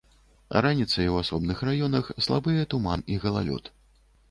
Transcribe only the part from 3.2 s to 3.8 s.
галалёд.